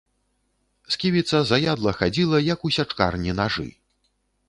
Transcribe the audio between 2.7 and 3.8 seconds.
у сячкарні нажы.